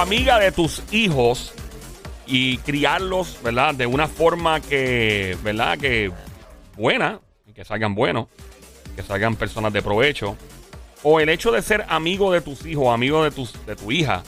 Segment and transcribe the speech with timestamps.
[0.00, 1.52] amiga de tus hijos
[2.26, 3.74] y criarlos, ¿verdad?
[3.74, 5.78] De una forma que, ¿verdad?
[5.78, 6.10] Que
[6.76, 7.20] buena,
[7.54, 8.26] que salgan buenos,
[8.94, 10.36] que salgan personas de provecho.
[11.02, 14.22] O el hecho de ser amigo de tus hijos, amigo de, tus, de tu hija,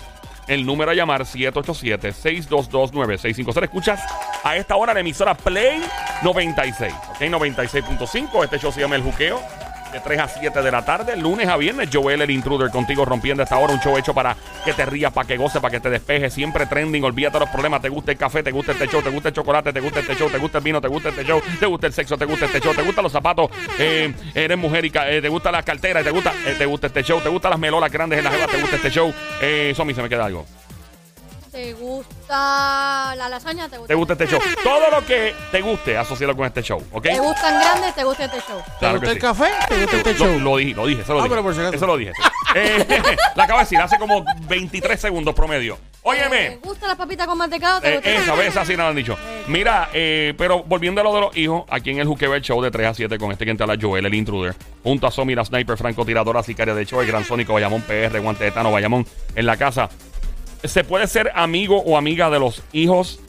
[0.49, 3.63] el número a llamar, 787-622-9650.
[3.65, 4.01] Escuchas
[4.43, 5.83] a esta hora la emisora Play
[6.23, 6.95] 96.
[7.11, 8.45] Ok, 96.5.
[8.45, 9.39] Este show se llama El Juqueo.
[9.93, 13.43] De 3 a 7 de la tarde, lunes a viernes, Joel el Intruder contigo rompiendo
[13.43, 13.75] esta hora.
[13.75, 16.33] Un show hecho para que te rías, para que goces, para que te despejes.
[16.33, 17.83] Siempre trending, olvídate los problemas.
[17.83, 20.15] Te gusta el café, te gusta este show, te gusta el chocolate, te gusta este
[20.17, 22.47] show, te gusta el vino, te gusta este show, te gusta el sexo, te gusta
[22.47, 23.51] este show, te gustan los zapatos.
[23.79, 27.03] eh, eres mujer y eh, te gusta las carteras, te gusta, eh, te gusta este
[27.03, 29.13] show, te gustan las melolas grandes en la jeva, te gusta este show.
[29.43, 30.47] Eh, Somi, se me queda algo.
[31.53, 33.69] ¿Te gusta la lasaña?
[33.69, 34.41] ¿Te gusta, Te gusta este show.
[34.65, 37.03] Todo lo que te guste, asociado con este show, ¿ok?
[37.03, 37.95] ¿Te gustan grandes?
[37.95, 38.59] ¿Te gusta este show?
[38.65, 39.21] ¿Te Claro gusta que el sí.
[39.21, 39.45] café?
[39.69, 40.41] ¿Te gusta este Lo, show?
[40.41, 41.29] lo dije, lo dije, eso lo Ah, dije.
[41.31, 41.77] pero por si acaso.
[41.77, 42.13] Eso lo dije.
[42.17, 42.23] sí.
[42.55, 42.87] Eh,
[43.37, 45.79] la acabo de decir hace como 23 segundos promedio.
[46.05, 46.51] Óyeme.
[46.53, 47.83] ¿Te gustan las papitas con mantecado?
[47.83, 49.19] ¿Te Eh, gusta esa vez así nada han dicho.
[49.47, 52.63] Mira, eh, pero volviendo a lo de los hijos, aquí en el Juqueo el Show
[52.63, 55.35] de 3 a 7 con este que te habla Joel, el intruder, junto a Somi,
[55.35, 59.07] la sniper, francotiradora, sicaria de show, el gran sónico, Bayamón PR, guante de Tano, Bayamón,
[59.35, 59.91] en la casa.
[60.65, 63.21] ¿Se puede ser amigo o amiga de los hijos,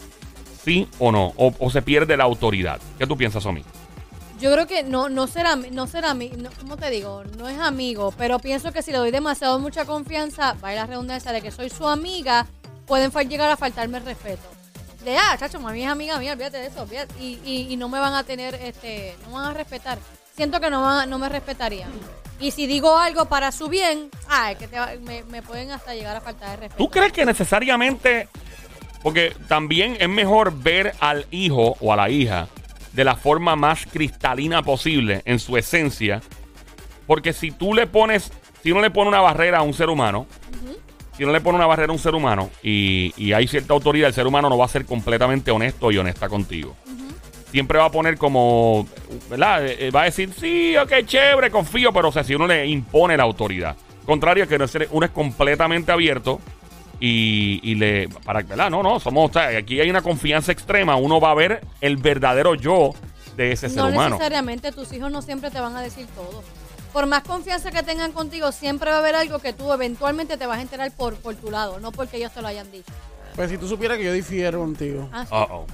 [0.64, 1.34] sí o no?
[1.38, 2.80] O, o se pierde la autoridad?
[2.98, 3.64] ¿Qué tú piensas, Somi?
[4.40, 7.24] Yo creo que no, no será, no será, no, ¿cómo te digo?
[7.38, 10.80] No es amigo, pero pienso que si le doy demasiado mucha confianza, va a ir
[10.80, 12.46] la redundancia de que soy su amiga,
[12.86, 14.44] pueden llegar a faltarme el respeto.
[15.06, 16.88] De, ah, chacho, mami es amiga mía, olvídate de eso.
[17.20, 19.98] Y, y, y no me van a tener, este, no van a respetar.
[20.36, 21.90] Siento que no, no me respetarían.
[22.40, 25.72] Y si digo algo para su bien, ah, es que te va- me, me pueden
[25.72, 26.84] hasta llegar a faltar el respeto.
[26.84, 28.28] ¿Tú crees que necesariamente,
[29.02, 32.48] porque también es mejor ver al hijo o a la hija
[32.92, 36.22] de la forma más cristalina posible en su esencia?
[37.08, 38.32] Porque si tú le pones,
[38.64, 40.26] si uno le pone una barrera a un ser humano,
[41.16, 44.08] si uno le pone una barrera a un ser humano y, y hay cierta autoridad,
[44.08, 46.76] el ser humano no va a ser completamente honesto y honesta contigo.
[47.54, 48.88] Siempre va a poner como,
[49.30, 49.64] ¿verdad?
[49.68, 52.66] Eh, eh, Va a decir, sí, ok, chévere, confío, pero o sea, si uno le
[52.66, 53.76] impone la autoridad.
[54.08, 56.40] Contrario que no es- uno es completamente abierto
[57.00, 58.72] y, y le, para, ¿verdad?
[58.72, 61.98] No, no, somos, o sea, aquí hay una confianza extrema, uno va a ver el
[61.98, 62.94] verdadero yo
[63.38, 64.16] de ese ser No humano.
[64.16, 66.42] necesariamente, tus hijos no siempre te van a decir todo.
[66.92, 70.48] Por más confianza que tengan contigo, siempre va a haber algo que tú eventualmente te
[70.48, 72.92] vas a enterar por, por tu lado, no porque ellos te lo hayan dicho.
[73.36, 75.08] Pues si tú supieras que yo difiero contigo.
[75.14, 75.36] Ah, sí.
[75.36, 75.66] Ujú,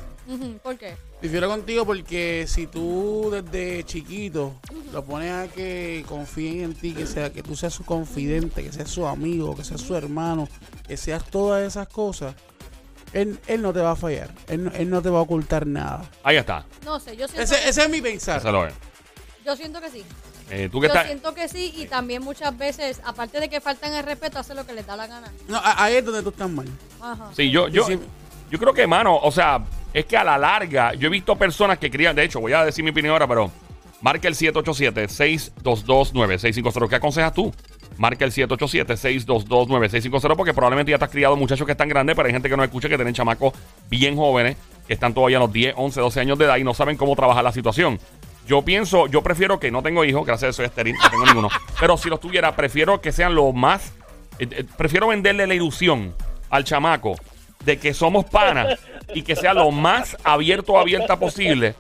[0.64, 0.96] ¿Por qué?
[1.22, 4.54] Difiero contigo porque si tú desde chiquito
[4.94, 8.72] lo pones a que confíen en ti, que sea que tú seas su confidente, que
[8.72, 10.48] seas su amigo, que seas su hermano,
[10.88, 12.36] que seas todas esas cosas,
[13.12, 14.30] él, él no te va a fallar.
[14.48, 16.10] Él, no- él no te va a ocultar nada.
[16.24, 16.66] Ahí está.
[16.86, 18.38] No sé, yo siento, Ese, ese es mi pensar.
[18.40, 18.74] Ese lo es.
[19.46, 20.04] yo siento que sí.
[20.52, 21.06] Eh, tú que Yo estás.
[21.08, 24.66] siento que sí y también muchas veces, aparte de que faltan el respeto, hace lo
[24.66, 25.32] que les da la gana.
[25.48, 26.68] No, a- ahí es donde tú estás mal.
[27.02, 27.30] Ajá.
[27.36, 28.00] Sí, yo, yo, Sí, sí.
[28.52, 29.64] yo creo que, mano, o sea,
[29.94, 32.64] es que a la larga, yo he visto personas que crían, de hecho, voy a
[32.64, 33.50] decir mi opinión ahora, pero
[34.02, 36.90] marca el 787-622-9650.
[36.90, 37.52] ¿Qué aconsejas tú?
[37.98, 42.34] Marca el 787-622-9650 porque probablemente ya te has criado muchachos que están grandes, pero hay
[42.34, 43.54] gente que no escucha que tienen chamacos
[43.90, 44.58] bien jóvenes,
[44.88, 47.14] que están todavía a los 10, 11, 12 años de edad y no saben cómo
[47.16, 48.00] trabajar la situación.
[48.48, 51.26] Yo pienso, yo prefiero que no tengo hijos, gracias a Dios soy estéril, no tengo
[51.26, 51.50] ninguno,
[51.80, 53.94] pero si los tuviera, prefiero que sean lo más,
[54.40, 56.16] eh, eh, prefiero venderle la ilusión
[56.50, 57.16] al chamaco
[57.64, 58.80] de que somos panas
[59.14, 61.76] y que sea lo más abierto o abierta posible.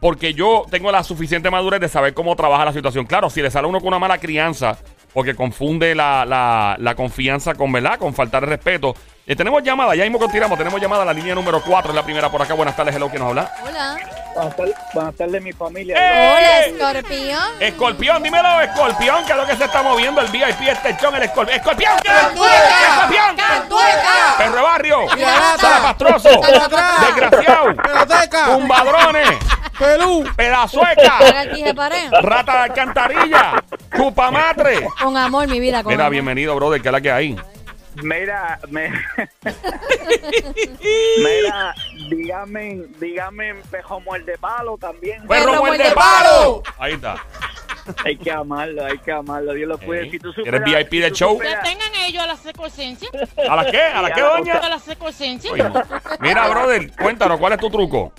[0.00, 3.06] Porque yo tengo la suficiente madurez de saber cómo trabaja la situación.
[3.06, 4.76] Claro, si le sale a uno con una mala crianza,
[5.12, 7.98] porque confunde la, la- la confianza con, ¿verdad?
[7.98, 8.94] Con faltar el respeto.
[9.26, 10.58] Eh, tenemos llamada, ya mismo continuamos.
[10.58, 12.54] Tenemos llamada a la línea número 4, es la primera por acá.
[12.54, 13.52] Buenas tardes, hello, ¿quién nos habla?
[13.62, 13.96] Hola.
[14.34, 15.96] Buenas tardes, buenas tardes, mi familia.
[15.96, 16.36] ¡Eh!
[16.38, 16.60] Hola,
[16.92, 17.38] escorpión.
[17.60, 21.22] Escorpión, dímelo, escorpión, que es lo que se está moviendo el VIP, este chón, el
[21.24, 21.56] escorpión.
[21.58, 21.92] ¡Escorpión!
[21.98, 23.36] ¡Escorpión!
[24.38, 24.98] ¡Perro de barrio!
[25.58, 26.28] ¡Salapastroso!
[26.40, 27.76] ¡Desgraciado!
[27.76, 28.44] ¡Peloteca!
[28.46, 29.38] ¡Tumbadrones!
[29.78, 30.24] ¡Pelú!
[30.36, 31.18] ¡Pedazueca!
[32.22, 33.62] ¡Rata de alcantarilla!
[33.96, 34.88] ¡Chupamatre!
[35.02, 35.82] Con amor, mi vida.
[35.82, 36.12] Con Mira, amor.
[36.12, 37.36] bienvenido, brother, ¿qué es la que hay?
[38.02, 38.90] Mira, me...
[41.18, 41.74] Mira,
[42.08, 45.26] Dígame, dígame, pejo muerde palo también.
[45.26, 46.62] ¡Perro muerde palo!
[46.78, 47.16] Ahí está.
[48.04, 49.52] Hay que amarlo, hay que amarlo.
[49.52, 50.02] Dios lo cuide.
[50.04, 51.38] Ey, Si tú ¿Eres superas- VIP si del show?
[51.38, 53.08] Que tengan ellos a la secuencia.
[53.48, 53.80] ¿A la qué?
[53.82, 54.54] ¿A la qué, doña?
[54.54, 55.52] A la secuencia.
[55.52, 55.64] Oye,
[56.20, 58.12] Mira, brother, cuéntanos, ¿cuál es tu truco?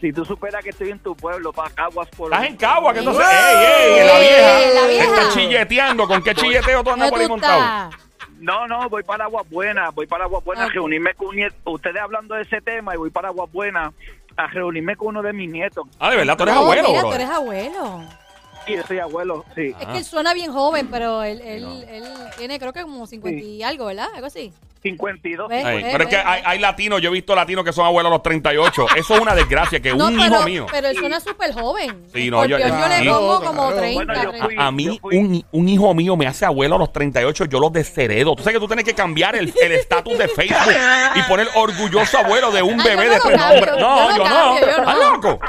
[0.00, 2.98] Si tú superas que estoy en tu pueblo, para Caguas por Estás en Cagua, que
[3.00, 3.24] entonces.
[3.24, 3.56] ¡Ey!
[3.56, 4.06] ¡Ey, ey!
[4.06, 4.80] La ¡Ey, vieja.
[4.80, 5.04] la vieja!
[5.22, 6.08] Está chilleteando.
[6.08, 7.90] ¿Con qué chilleteo tú andas por ¿Dónde ahí montado?
[8.40, 10.70] No, no, voy para Aguas Buenas, voy para Aguas Buenas Ok.
[10.70, 13.92] a reunirme con ustedes hablando de ese tema y voy para Aguas Buenas
[14.36, 15.86] a reunirme con uno de mis nietos.
[16.00, 17.08] Ah, de verdad, tú eres No, abuelo, mira, bro.
[17.10, 18.00] tú eres abuelo.
[18.66, 19.74] Yo soy abuelo, sí.
[19.80, 22.04] Es que él suena bien joven, pero él, él, él
[22.36, 24.08] tiene creo que como 50 y algo, ¿verdad?
[24.14, 24.52] Algo así.
[24.82, 25.48] 52.
[25.48, 25.62] Ve.
[25.64, 28.14] Ay, pero es que hay, hay latinos, yo he visto latinos que son abuelos a
[28.14, 28.86] los 38.
[28.96, 30.66] Eso es una desgracia, que No, un pero, hijo mío.
[30.70, 32.04] pero él suena súper joven.
[32.12, 33.76] Sí, no, yo- Escorpión, yo, le pongo Claro, como claro.
[33.76, 34.46] 30, Bueno, yo 30.
[34.46, 37.44] fui- A mí, yo fui- un, un hijo mío me hace abuelo a los 38,
[37.44, 38.34] yo los desheredo.
[38.34, 40.74] Tú sabes que tú tienes que cambiar el el estatus de Facebook
[41.14, 43.78] y poner orgulloso abuelo de un Ah, bebé yo de no tres cambio, No, yo
[43.78, 44.24] no yo no.
[44.24, 44.82] cambio, yo no.
[44.82, 45.40] ¿Estás loco?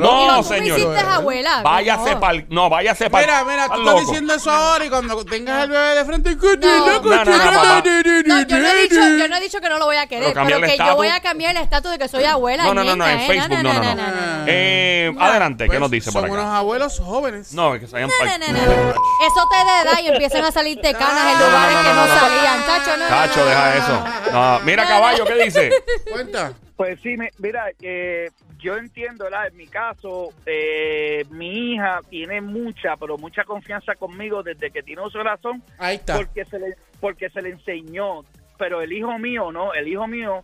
[0.00, 0.60] No señor.
[0.78, 1.62] me hiciste abuela.
[1.62, 2.20] Váyase no.
[2.20, 2.46] pa'l...
[2.50, 3.22] No, váyase pa'l...
[3.24, 7.00] Mira, mira, tú estás diciendo eso ahora y cuando tengas el bebé de frente, No.
[7.02, 7.82] No, no, no, papá.
[8.26, 10.32] No, yo no, he dicho, yo no he dicho que no lo voy a querer,
[10.34, 12.64] Pero que yo voy a cambiar el estatus de que soy abuela.
[12.64, 13.26] No, no, no, no, en niña, ¿eh?
[13.40, 14.44] Facebook, no, no, no.
[14.46, 16.58] Eh, adelante, ¿qué nos dice por Pues, Son unos acá?
[16.58, 17.52] abuelos jóvenes.
[17.52, 18.08] No, es que se hayan...
[18.08, 18.90] No, no, no, no.
[18.90, 22.64] Eso te da edad y empiezan a salirte canas en lugares que no, salían.
[22.66, 23.08] Chacho, no.
[23.08, 24.60] Cacho, deja eso.
[24.64, 25.70] Mira, caballo, ¿qué dice?
[26.10, 26.52] Cuenta.
[26.76, 29.46] Pues sí, me- mira, eh, yo entiendo, ¿verdad?
[29.46, 35.02] En mi caso, eh, mi hija tiene mucha, pero mucha confianza conmigo desde que tiene
[35.02, 36.16] uso de razón, Ahí está.
[36.16, 38.24] porque se le, porque se le enseñó.
[38.56, 39.74] Pero el hijo mío, ¿no?
[39.74, 40.42] El hijo mío,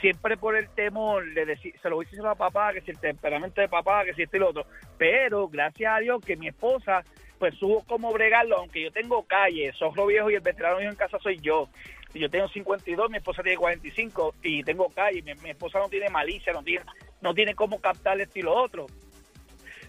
[0.00, 2.90] siempre por el temor de decir, se lo voy a decir a papá, que si
[2.90, 4.66] el temperamento de papá, que si esto y lo otro.
[4.98, 7.04] Pero gracias a Dios que mi esposa,
[7.38, 10.98] pues supo cómo bregarlo, aunque yo tengo calle, Sojro Viejo y el veterano viejo en
[10.98, 11.68] casa soy yo.
[12.14, 15.22] Yo tengo 52, mi esposa tiene 45 y tengo calle.
[15.22, 16.84] Mi, mi esposa no tiene malicia, no tiene,
[17.20, 18.86] no tiene cómo captar esto y lo otro.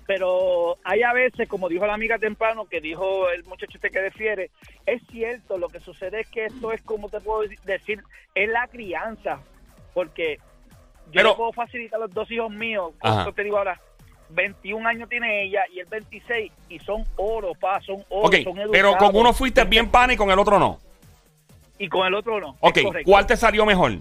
[0.06, 4.02] Pero hay a veces, como dijo la amiga temprano, que dijo el muchacho este que
[4.02, 4.52] defiere,
[4.86, 8.04] es cierto, lo que sucede es que esto es, como te puedo decir,
[8.36, 9.40] es la crianza.
[9.94, 10.38] Porque
[11.08, 13.80] yo Pero- le puedo facilitar a los dos hijos míos, como te digo ahora,
[14.30, 18.90] 21 años tiene ella y el 26, y son oro, pa, son oro, son pero
[18.90, 19.12] con educados.
[19.14, 20.80] uno fuiste bien pana y con el otro no.
[21.78, 22.58] Y con el otro no.
[22.60, 22.80] Ok.
[23.06, 23.94] ¿cuál te salió mejor?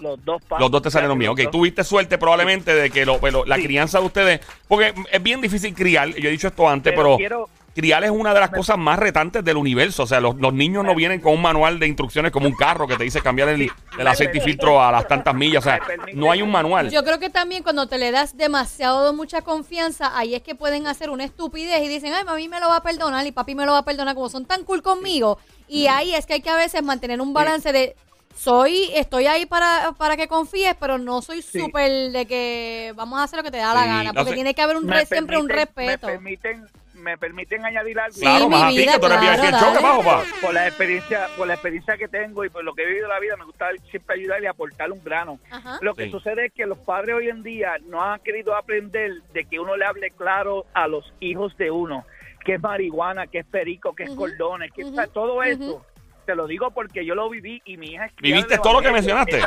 [0.00, 0.58] Los dos pa.
[0.58, 1.30] Los dos te salieron bien.
[1.34, 3.62] Los Ok, tuviste suerte probablemente de que lo- pero la Sí.
[3.64, 4.40] crianza de ustedes.
[4.68, 6.08] Porque es bien difícil criar.
[6.14, 8.98] Yo he dicho esto antes, Pero pero, quiero- criar es una de las cosas más
[8.98, 10.02] retantes del universo.
[10.02, 12.86] O sea, los, los niños no vienen con un manual de instrucciones como un carro
[12.88, 15.64] que te dice cambiar el, el aceite y filtro a las tantas millas.
[15.64, 15.80] O sea,
[16.14, 16.90] no hay un manual.
[16.90, 20.54] Yo creo que también cuando te le das demasiado de mucha confianza, ahí es que
[20.54, 23.54] pueden hacer una estupidez y dicen, ay, mami me lo va a perdonar y papi
[23.54, 25.38] me lo va a perdonar, como son tan cool conmigo.
[25.68, 27.94] Y ahí es que hay que a veces mantener un balance de,
[28.34, 31.60] soy, estoy ahí para, para que confíes, pero no soy Sí.
[31.60, 34.54] súper de que vamos a hacer lo que te da la Sí, gana, porque tiene
[34.54, 36.06] que haber un re- siempre un respeto.
[36.06, 38.14] Me permiten, me permiten añadir algo.
[38.14, 39.82] Sí, claro, mi más a ti que tú eres claro, VIP el show, ¿qué dale.
[39.82, 40.24] bajo, pa?
[40.40, 43.10] por la experiencia por la experiencia que tengo y por lo que he vivido en
[43.10, 45.78] la vida me gusta siempre ayudar y aportar un grano Ajá.
[45.82, 46.10] lo que Sí.
[46.10, 49.76] sucede es que los padres hoy en día no han querido aprender de que uno
[49.76, 52.04] le hable claro a los hijos de uno
[52.44, 55.84] que es marihuana que es perico que es Ujú, cordones que ujú, está todo eso
[56.24, 58.90] te lo digo porque yo lo viví y mi hija es ¿Viviste todo lo que
[58.90, 59.42] mencionaste?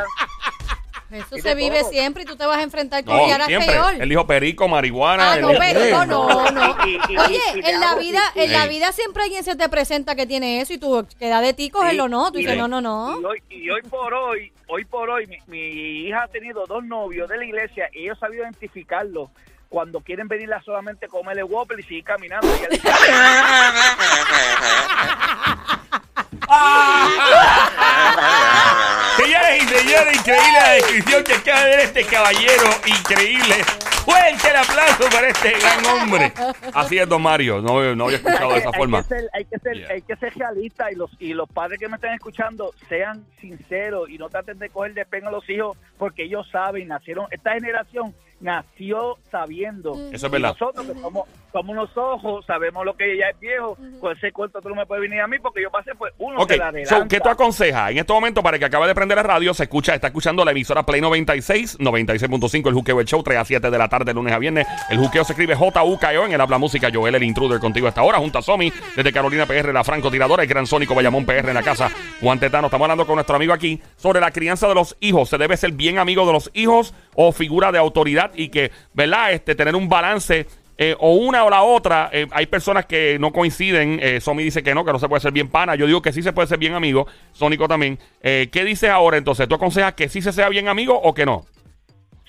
[1.10, 1.90] Eso se vive todo.
[1.90, 3.70] siempre y tú te vas a enfrentar con No, y ahora siempre.
[3.72, 3.94] peor.
[4.00, 5.34] Él dijo perico, marihuana.
[5.34, 6.76] Ah, no, el- pero no, no,
[7.26, 10.72] Oye, en la vida, en la vida siempre alguien se te presenta que tiene eso
[10.72, 12.32] y tú queda de ti cogerlo, no.
[12.32, 13.20] Tú y- dices, no, no, no.
[13.20, 16.82] Y hoy, y hoy por hoy, hoy por hoy, mi, mi hija ha tenido dos
[16.84, 19.30] novios de la iglesia y ellos sabido identificarlos.
[19.68, 22.48] Cuando quieren venirla solamente comerle Whopper y seguir caminando.
[22.48, 22.76] Y
[29.16, 32.64] Señoras y señores, increíble la descripción que acaba de ver este caballero.
[32.86, 33.54] Increíble.
[34.04, 36.32] Fuerte el aplauso para este gran hombre.
[36.74, 37.62] Así es, don Mario.
[37.62, 39.02] No, no había escuchado de esa hay forma.
[39.02, 39.88] Que ser, hay que ser, Yeah.
[39.90, 44.08] hay que ser realista y los y los padres que me están escuchando sean sinceros
[44.10, 47.54] y no traten de coger de pena a los hijos porque ellos saben, nacieron, esta
[47.54, 49.92] generación nació sabiendo.
[50.12, 50.54] Eso es Y verdad.
[50.60, 54.60] nosotros que somos, somos unos ojos, sabemos lo que ya es viejo, con ese cuento
[54.60, 56.72] tú no me puedes venir a mí porque yo pasé pues uno Ok, se la
[56.84, 57.08] so.
[57.08, 57.90] ¿qué tú aconsejas?
[57.90, 60.44] En este momento, para el que acaba de prender la radio, se escucha, está escuchando
[60.44, 64.12] la emisora Play 96, 96.5, el Juqueo el Show, 3 a 7 de la tarde,
[64.12, 64.66] lunes a viernes.
[64.90, 68.18] El Juqueo se escribe J-U-K-E-O en el Habla Música, Joel, el intruder contigo hasta ahora,
[68.18, 71.62] junto a Somi, desde Carolina PR, la francotiradora, el gran Sónico Bayamón PR en la
[71.62, 71.90] casa.
[72.20, 75.30] Juan Tetano, estamos hablando con nuestro amigo aquí sobre la crianza de los hijos.
[75.30, 79.32] ¿Se debe ser bien amigo de los hijos o figura de autoridad y que, ¿verdad?
[79.32, 82.10] Este, tener un balance eh, o una o la otra.
[82.12, 83.98] Eh, hay personas que no coinciden.
[84.02, 85.74] Eh, Somi dice que no, que no se puede ser bien pana.
[85.74, 87.06] Yo digo que sí se puede ser bien amigo.
[87.32, 87.98] Sónico también.
[88.22, 89.48] Eh, ¿Qué dices ahora entonces?
[89.48, 91.44] ¿Tú aconsejas que sí se sea bien amigo o que no?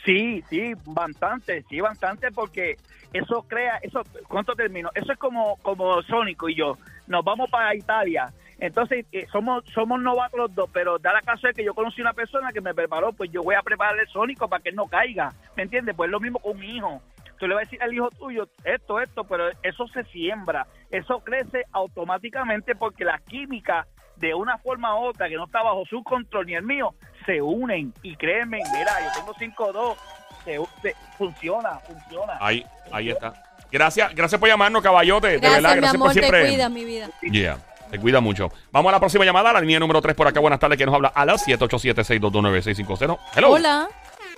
[0.05, 2.77] Sí, sí, bastante, sí, bastante, porque
[3.11, 4.91] eso crea, eso, ¿cuánto termino?
[4.93, 9.99] Eso es como, como Sónico y yo, nos vamos para Italia, entonces eh, somos somos
[10.01, 12.73] novatos los dos, pero da la caso de que yo conocí una persona que me
[12.73, 15.95] preparó, pues yo voy a prepararle el Sónico para que él no caiga, ¿me entiendes?
[15.95, 17.01] Pues es lo mismo con un hijo.
[17.37, 21.19] Tú le vas a decir al hijo tuyo esto, esto, pero eso se siembra, eso
[21.19, 23.85] crece automáticamente porque la química
[24.15, 26.93] de una forma u otra que no está bajo su control ni el mío,
[27.25, 29.33] se unen y créeme, mira, yo tengo
[29.73, 29.97] 5-2,
[30.45, 32.37] se, se- funciona, funciona.
[32.39, 33.33] Ahí, ahí está.
[33.69, 35.27] Gracias, gracias por llamarnos, caballote.
[35.27, 36.41] de Gracias, verdad, mi gracias amor, por siempre.
[36.43, 37.09] te cuida, mi vida.
[37.23, 37.57] Yeah,
[37.95, 38.51] te cuida mucho.
[38.71, 40.39] Vamos a la próxima llamada, la línea número 3 por acá.
[40.39, 43.19] Buenas tardes, que nos habla a las 787-622-9650.
[43.35, 43.51] Hello.
[43.51, 43.87] Hola.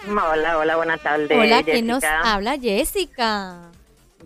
[0.08, 1.32] Hola, hola, buenas tardes.
[1.32, 2.58] Hola, ¿quién nos habla?
[2.60, 3.72] Jessica.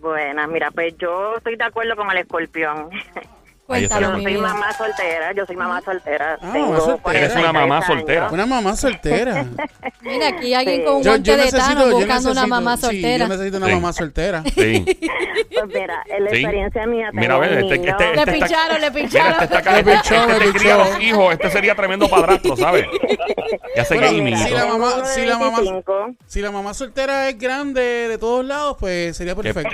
[0.00, 2.90] Buenas, mira, pues yo estoy de acuerdo con el escorpión.
[3.72, 3.88] La Yo
[4.22, 6.38] soy mamá soltera, yo soy mamá soltera.
[6.40, 7.18] Ah, Tengo mamá soltera.
[7.18, 7.86] Eres una 43 mamá años.
[7.86, 8.28] soltera.
[8.30, 9.46] Una mamá soltera.
[10.02, 10.84] Mira, aquí hay alguien Sí.
[10.84, 13.24] con un Yo, guante yo de necesito, Thanos yo buscando una necesito- mamá sí, soltera.
[13.24, 13.72] yo necesito una Sí.
[13.74, 14.42] mamá soltera.
[14.54, 14.98] Sí.
[15.52, 16.36] Pues mira, en la Sí.
[16.36, 19.42] experiencia mía Mira, a ver, este, este, Le este está- pincharon, le Mira, pincharon.
[19.42, 21.32] este está Me este- pichó, este me te cría los hijos.
[21.34, 22.86] Este sería tremendo padrastro, ¿sabes?
[23.76, 26.74] Ya sé Bueno, que mira, si la mamá- si la mamá- 25, Si la mamá
[26.74, 29.70] soltera es grande de todos lados, pues sería perfecto.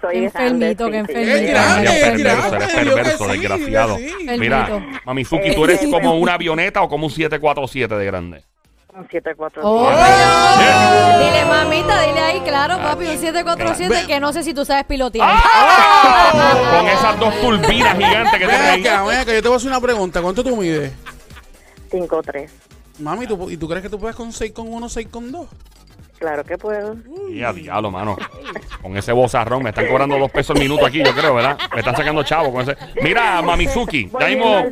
[0.00, 1.30] Soy Enfermito, grande, qué sí, sí.
[1.30, 1.36] enfermito.
[1.36, 3.96] Es grande, Eres es perverso, eres que perverso, sí, desgraciado.
[3.96, 5.00] que Mira.
[5.04, 8.44] Mamizuki, tú eres como una avioneta o como un 747 de grande.
[8.96, 9.60] Un 747.
[9.64, 9.90] Oh.
[9.90, 11.18] Yeah.
[11.18, 15.28] Dile, mamita, dile ahí, claro, papi, un 747 que no sé si tú sabes pilotear.
[15.32, 16.72] ¡Ah!
[16.78, 18.80] Con esas dos turbinas gigantes que tienes ahí.
[18.86, 20.22] acá, ven acá, yo te voy a hacer una pregunta.
[20.22, 20.92] ¿Cuánto tú mides?
[21.90, 22.48] 5-3.
[23.00, 25.48] Mami, ¿tú, ¿y tú crees que tú puedes con 6 con 1, 6 con 2?
[26.24, 26.96] Claro que puedo.
[27.28, 28.16] Y a diablo, mano.
[28.80, 31.58] Con ese bozarrón me están cobrando dos pesos el minuto aquí, yo creo, ¿verdad?
[31.74, 32.78] Me están sacando chavo con ese.
[33.02, 34.64] Mira, Mamizuki, ya mismo,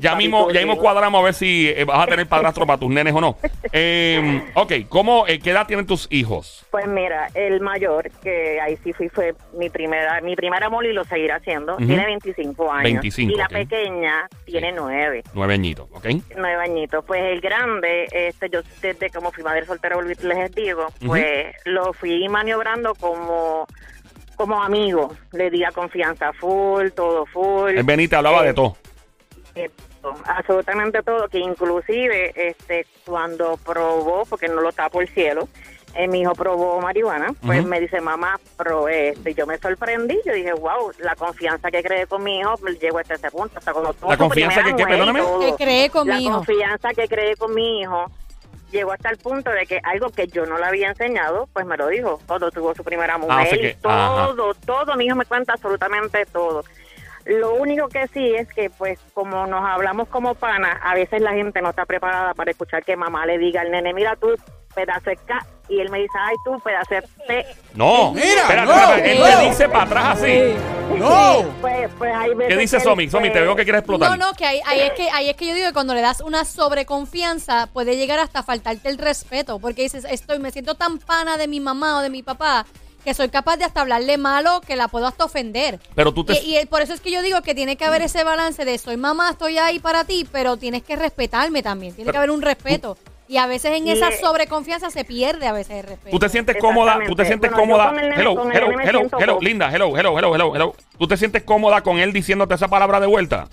[0.00, 2.90] ya mismo, ya mismo cuadramos a ver si eh, vas a tener padrastro para tus
[2.90, 3.36] nenes o no.
[3.72, 6.66] Eh, ok, ¿cómo, eh, ¿qué edad tienen tus hijos?
[6.72, 10.92] Pues mira, el mayor, que ahí sí fui, fue mi primera, mi primer amor y
[10.92, 11.86] lo seguirá haciendo, Ujú.
[11.86, 12.82] tiene 25 años.
[12.82, 13.52] 25, y la ok.
[13.52, 16.06] pequeña tiene 9, Nueve añitos, ¿ok?
[16.36, 17.04] 9 añitos.
[17.04, 21.92] Pues el grande, este, yo desde como fui madre soltera, volví, les digo, pues lo
[21.92, 23.66] fui maniobrando como
[24.36, 25.14] como amigo.
[25.32, 27.70] Le di la confianza full, todo full.
[27.70, 28.76] El Benítez hablaba de todo.
[29.54, 29.70] Eh,
[30.26, 35.48] absolutamente todo, que inclusive este cuando probó, porque no lo está por el cielo,
[35.94, 39.30] eh, mi hijo probó marihuana, pues me dice, mamá, probé esto.
[39.30, 42.78] Y yo me sorprendí, yo dije, wow, la confianza que creé con mi hijo, pues,
[42.78, 45.22] llegó hasta ese punto, hasta cuando tuvo ¿La confianza que Perdóname.
[45.40, 46.34] Que cree con La mi hijo.
[46.36, 48.10] confianza que creé con mi hijo
[48.76, 51.76] llegó hasta el punto de que algo que yo no le había enseñado, pues me
[51.76, 53.36] lo dijo cuando tuvo su primera mujer.
[53.38, 53.92] Ah, o sea que- y todo,
[54.52, 54.60] ajá.
[54.64, 56.64] todo, mi hijo me cuenta absolutamente todo.
[57.24, 61.32] Lo único que sí es que, pues, como nos hablamos como pana, a veces la
[61.32, 64.32] gente no está preparada para escuchar que mamá le diga al nene, mira tú,
[64.76, 65.16] pedazo de
[65.68, 67.46] y él me dice, ay tú, pedazo de P.
[67.74, 69.38] No, Mira, espérate, no, espérate, él no.
[69.38, 70.54] te dice para atrás así.
[70.98, 71.44] ¡No!
[71.60, 73.10] Pues, pues hay veces ¿Qué dice que Somi?
[73.10, 74.10] Somi, te veo que quieres explotar.
[74.10, 76.00] No, no, que ahí, ahí es que ahí es que yo digo que cuando le
[76.00, 80.98] das una sobreconfianza puede llegar hasta faltarte el respeto, porque dices, estoy me siento tan
[80.98, 82.66] pana de mi mamá o de mi papá
[83.04, 85.78] que soy capaz de hasta hablarle malo que la puedo hasta ofender.
[85.94, 86.42] Pero tú te...
[86.42, 88.76] Y, y por eso es que yo digo que tiene que haber ese balance de
[88.78, 92.42] soy mamá, estoy ahí para ti, pero tienes que respetarme también, tiene que haber un
[92.42, 92.98] respeto.
[93.28, 96.10] Y a veces en Y esa sobreconfianza se pierde a veces el respeto.
[96.10, 96.98] ¿Tú te sientes cómoda?
[97.06, 97.92] ¿Tú te sientes Bueno, cómoda?
[97.92, 100.74] nene- Hello, hello, hello, hello, linda, hello, hello, hello, hello, hello.
[100.98, 103.48] ¿Tú te sientes cómoda con él diciéndote esa palabra de vuelta?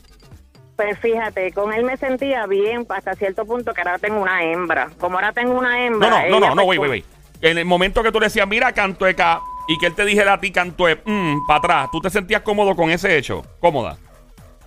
[0.75, 4.89] Pues fíjate, con él me sentía bien hasta cierto punto que ahora tengo una hembra.
[4.99, 6.09] Como ahora tengo una hembra.
[6.09, 7.05] no, no, no, no, wait, wait, wait.
[7.41, 10.39] En el momento que tú le decías, mira, cantueca, y que él te dijera a
[10.39, 13.43] ti, cantué, mm, para atrás, ¿tú te sentías cómodo con ese hecho?
[13.59, 13.97] ¿Cómoda?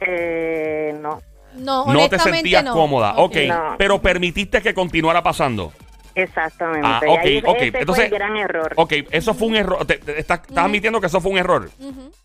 [0.01, 1.21] Eh, no,
[1.57, 2.73] no, No te sentías no.
[2.73, 3.37] cómoda, ok.
[3.49, 3.75] No.
[3.79, 5.73] Pero permitiste que continuara pasando.
[6.15, 6.87] exactamente.
[6.87, 7.57] Ah, ok, ahí ok.
[7.57, 8.73] ese Entonces, fue el gran error.
[8.77, 9.85] Ok, eso fue un error.
[9.87, 11.71] Te- te- estás, estás admitiendo que eso fue un error.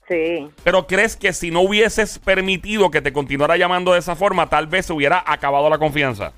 [0.07, 0.47] Sí.
[0.63, 4.67] Pero crees que si no hubieses permitido que te continuara llamando de esa forma, tal
[4.67, 6.33] vez se hubiera acabado la confianza.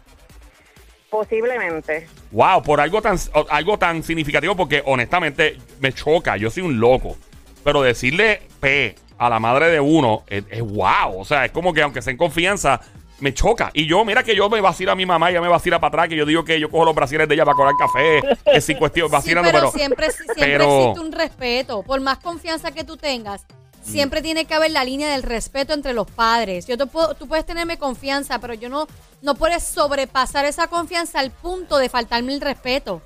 [1.09, 2.07] Posiblemente.
[2.31, 3.17] Wow, por algo tan,
[3.49, 6.37] algo tan significativo, porque honestamente me choca.
[6.37, 7.15] Yo soy un loco.
[7.63, 11.17] Pero decirle P a la madre de uno es, es wow.
[11.19, 12.81] O sea, es como que aunque sea en confianza,
[13.19, 13.71] me choca.
[13.73, 16.09] Y yo, mira que yo me vacila a mi mamá, ella me vacila para atrás,
[16.09, 18.77] que yo digo que yo cojo los brasiles de ella para colar café, que sin
[18.77, 19.71] cuestión, Sí, vacilando, pero, pero.
[19.71, 21.83] siempre, siempre pero- existe un respeto.
[21.83, 23.45] Por más confianza que tú tengas,
[23.81, 26.67] siempre tiene que haber la línea del respeto entre los padres.
[26.67, 28.87] Yo te puedo, tú puedes tenerme confianza, pero yo no,
[29.21, 33.01] no puedes sobrepasar esa confianza al punto de faltarme el respeto.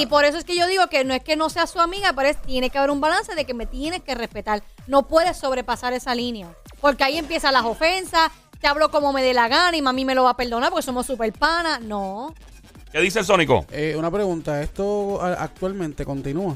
[0.00, 2.12] Y por eso es que yo digo que no es que no sea su amiga,
[2.14, 4.62] pero es, tiene que haber un balance de que me tienes que respetar.
[4.86, 6.48] No puedes sobrepasar esa línea.
[6.80, 8.30] Porque ahí empiezan las ofensas,
[8.60, 10.82] te hablo como me dé la gana y mami me lo va a perdonar porque
[10.84, 11.80] somos super panas.
[11.80, 12.34] No.
[12.90, 13.66] ¿Qué dice el Sónico?
[13.70, 16.54] Eh, una pregunta, ¿esto actualmente continúa?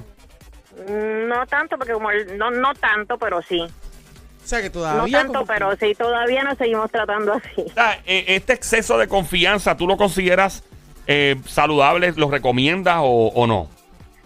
[0.88, 3.60] No tanto, porque como el- no, no tanto, pero sí.
[3.60, 5.18] O sea que No todavía...
[5.18, 7.60] tanto, como- pero sí, todavía nos seguimos tratando así.
[7.70, 10.64] O sea, eh, este exceso de confianza, ¿tú lo consideras
[11.06, 12.12] eh, saludable?
[12.16, 13.68] ¿Lo recomiendas o, o no?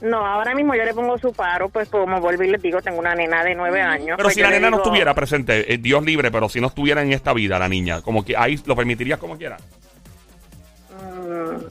[0.00, 2.98] No, ahora mismo yo le pongo su paro, pues como vuelvo y les digo, tengo
[2.98, 4.16] una nena de nueve años.
[4.16, 7.00] Pero pues si la nena no estuviera presente, eh, Dios libre, pero si no estuviera
[7.02, 9.56] en esta vida la niña, como que ahí lo permitirías como quiera.
[10.90, 11.64] mm,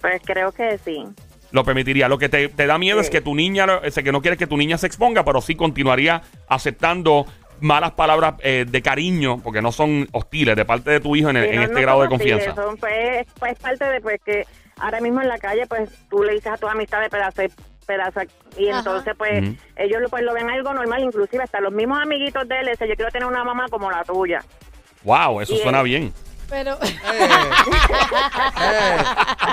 [0.00, 1.04] Pues creo que sí.
[1.52, 2.08] Lo permitiría.
[2.08, 3.06] Lo que te, te da miedo Sí.
[3.06, 5.56] es que tu niña, es que no quieres que tu niña se exponga, pero sí
[5.56, 7.26] continuaría aceptando
[7.60, 11.36] malas palabras eh, de cariño, porque no son hostiles de parte de tu hijo en,
[11.36, 12.54] el- Sí, en no- este no grado de confianza.
[12.54, 14.44] Son, pues, pues parte de pues que
[14.78, 17.42] ahora mismo en la calle, pues tú le dices a tus amistades pedazo
[17.86, 18.20] pedazo
[18.56, 18.78] y Ajá.
[18.78, 19.42] entonces pues
[19.76, 22.86] ellos lo, pues lo ven algo normal, inclusive hasta los mismos amiguitos de él, ese,
[22.88, 24.44] yo quiero tener una mamá como la tuya.
[25.02, 26.12] Wow, eso Y suena él- bien.
[26.48, 26.74] Pero.
[26.74, 27.28] Eh,
[28.62, 28.96] eh,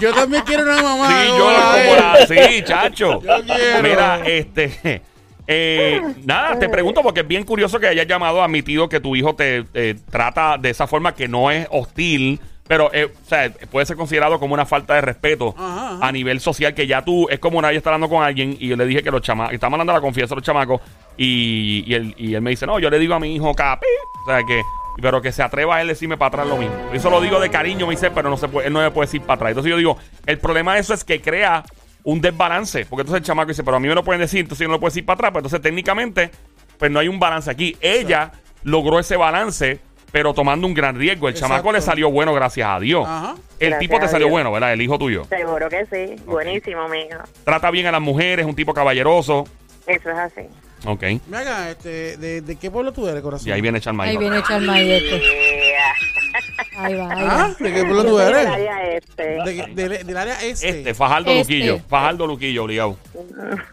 [0.02, 1.10] yo también quiero una mamá.
[1.22, 2.26] Sí, como yo la de como la.
[2.28, 3.22] Sí, chacho.
[3.22, 3.84] Yo quiero.
[3.84, 5.02] Mira, este.
[5.48, 9.36] Eh, nada, te pregunto porque es bien curioso que hayas llamado, admitido que tu hijo
[9.36, 13.86] te, te trata de esa forma que no es hostil, pero eh, o sea, puede
[13.86, 16.08] ser considerado como una falta de respeto Ajá, ajá.
[16.08, 16.74] a nivel social.
[16.74, 19.02] Que ya tú, es como una vez está hablando con alguien y yo le dije
[19.02, 20.82] que los chamacos, estamos hablando de la confianza de los chamacos
[21.16, 23.88] y, y, él, y él me dice, no, yo le digo a mi hijo capi,
[24.26, 24.62] o sea que.
[25.00, 26.76] Pero que se atreva a él decirme para atrás lo mismo.
[26.92, 29.06] Eso lo digo de cariño, me dice, pero no se puede, él no me puede
[29.06, 29.50] decir para atrás.
[29.52, 31.64] Entonces yo digo, el problema de eso es que crea
[32.08, 32.86] un desbalance.
[32.86, 34.76] Porque entonces el chamaco dice, pero a mí me lo pueden decir, entonces yo no
[34.76, 35.32] lo puedo decir para atrás.
[35.34, 36.32] Pues entonces técnicamente,
[36.78, 37.76] pues no hay un balance aquí.
[37.82, 38.32] Ella
[38.64, 39.82] logró ese balance,
[40.14, 41.28] pero tomando un gran riesgo.
[41.28, 43.06] El chamaco le salió bueno, gracias a Dios.
[43.06, 43.36] Ajá.
[43.60, 44.32] El Gracias tipo te salió Dios.
[44.32, 44.72] bueno, ¿verdad?
[44.72, 45.26] El hijo tuyo.
[45.26, 47.20] Seguro que sí, buenísimo, mijo.
[47.44, 49.46] Trata bien a las mujeres, un tipo caballeroso.
[49.86, 50.42] Eso es así.
[50.86, 51.04] Ok.
[51.28, 53.50] Mira, este, de, ¿de qué pueblo tú eres, corazón?
[53.50, 54.12] Y ahí viene Charmaine.
[54.12, 55.22] Ahí viene Charmay este.
[56.78, 57.56] Ahí va, ahí ¿Ah?
[57.60, 58.38] ¿De qué pueblo tú eres?
[58.38, 59.24] del área este.
[59.24, 60.70] De- de- del área este.
[60.70, 61.54] Este, Fajardo Este.
[61.56, 61.80] Luquillo.
[61.90, 62.98] Fajardo Luquillo, obligado.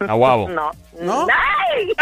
[0.00, 0.48] Aguabo.
[0.48, 0.70] No.
[1.00, 1.26] ¿No?
[1.28, 1.92] ¡Ay!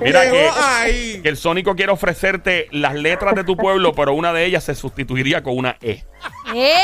[0.00, 1.20] Mira Llegó que, ahí.
[1.22, 4.74] que el Sónico quiere ofrecerte las letras de tu pueblo, pero una de ellas se
[4.74, 6.02] sustituiría con una E.
[6.54, 6.74] ¡Eh!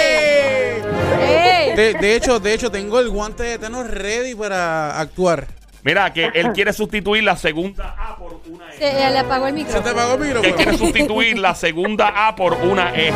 [0.00, 0.82] ¡Eh!
[1.20, 1.72] ¡Eh!
[1.76, 5.46] De, de hecho, de hecho, tengo el guante de Thanos ready para actuar.
[5.84, 8.78] Mira, que él quiere sustituir la segunda A por una E.
[8.78, 9.90] Se le apagó el ¿Se te micrófono.
[9.90, 13.12] apagó el Que quiere sustituir la segunda A por una E.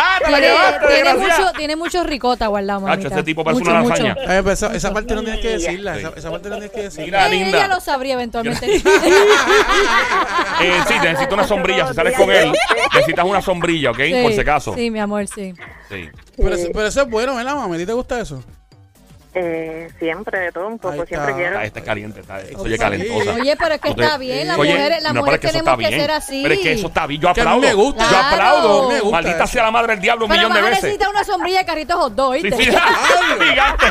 [0.00, 1.38] ¡Ah, te la Tiene, llevaste, tiene desgraciada!
[1.46, 3.08] mucho, tiene mucho ricota guardado, mamita.
[3.08, 4.02] ese tipo parece Mucho, una mucho.
[4.02, 4.38] lasaña.
[4.38, 5.96] Eh, esa, esa parte no tienes que decirla.
[5.98, 7.04] Esa, esa parte no tienes que decirla.
[7.06, 7.58] Mira, Eh, linda.
[7.58, 8.66] Ella lo sabría eventualmente.
[10.60, 11.86] Eh, sí, necesito una sombrilla.
[11.88, 12.52] Si sales con él,
[12.92, 13.98] necesitas una sombrilla, ¿ok?
[13.98, 14.74] Sí, Por si acaso.
[14.74, 15.54] Sí, mi amor, sí.
[15.88, 16.08] Sí.
[16.36, 17.76] Pero, eso- pero eso es bueno, ¿verdad, mami?
[17.76, 18.42] ¿A ti te gusta eso?
[19.34, 21.60] Eh, siempre, de todo un poco, siempre quiero.
[21.60, 23.34] Está caliente, está, eso oye, calentosa.
[23.34, 25.88] Oye, pero es que está bien, las oye, mujeres, las no, mujeres que tenemos que
[25.90, 26.40] ser así.
[26.42, 27.60] Pero es que eso está bien, yo aplaudo.
[27.60, 28.10] me gusta.
[28.10, 28.88] Yo aplaudo.
[28.88, 29.52] Me gusta Maldita eso.
[29.52, 30.82] sea la madre del diablo un pero millón de veces.
[30.84, 32.56] necesita una sombrilla de carritos hot dog, ¿viste?
[32.56, 32.70] Sí, sí,
[33.50, 33.86] gigante.